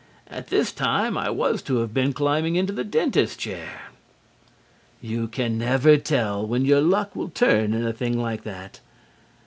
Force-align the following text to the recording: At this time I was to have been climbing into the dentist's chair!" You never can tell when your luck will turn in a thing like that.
At 0.31 0.47
this 0.47 0.71
time 0.71 1.15
I 1.15 1.29
was 1.29 1.61
to 1.61 1.75
have 1.81 1.93
been 1.93 2.11
climbing 2.11 2.55
into 2.55 2.73
the 2.73 2.83
dentist's 2.83 3.37
chair!" 3.37 3.83
You 4.99 5.29
never 5.37 5.91
can 5.91 6.01
tell 6.01 6.43
when 6.47 6.65
your 6.65 6.81
luck 6.81 7.15
will 7.15 7.29
turn 7.29 7.71
in 7.71 7.85
a 7.85 7.93
thing 7.93 8.17
like 8.19 8.41
that. 8.43 8.79